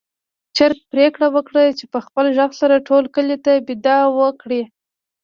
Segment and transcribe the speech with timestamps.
[0.57, 4.61] چرګ پرېکړه وکړه چې په خپل غږ سره ټول کلي ته بېده وکړي.